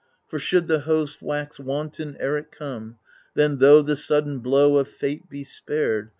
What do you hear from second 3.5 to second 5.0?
tho' the sudden blow of